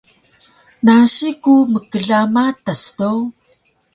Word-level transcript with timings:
Nasi 0.85 1.29
ku 1.43 1.55
mkla 1.73 2.19
matas 2.33 2.83
do 2.97 3.11